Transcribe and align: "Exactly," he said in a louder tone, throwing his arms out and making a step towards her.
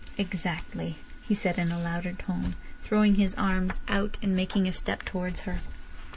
"Exactly," 0.17 0.95
he 1.27 1.35
said 1.35 1.59
in 1.59 1.71
a 1.71 1.77
louder 1.79 2.13
tone, 2.13 2.55
throwing 2.81 3.13
his 3.17 3.35
arms 3.35 3.81
out 3.87 4.17
and 4.23 4.35
making 4.35 4.67
a 4.67 4.73
step 4.73 5.03
towards 5.03 5.41
her. 5.41 5.59